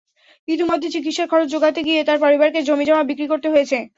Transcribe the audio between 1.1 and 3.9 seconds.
খরচ জোগাতে গিয়ে তাঁর পরিবারকে জমিজমা বিক্রি করতে হয়েছে।